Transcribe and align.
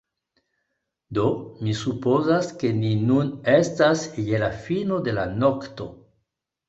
Do, 1.17 1.25
mi 1.67 1.75
supozas 1.81 2.49
ke 2.63 2.71
ni 2.79 2.91
nun 3.11 3.29
estas 3.59 4.07
je 4.31 4.41
la 4.45 4.51
fino 4.67 4.99
de 5.09 5.15
la 5.19 5.27
nokto. 5.45 5.89